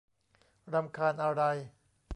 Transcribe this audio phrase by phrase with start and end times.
[0.73, 1.41] รำคาญอะไร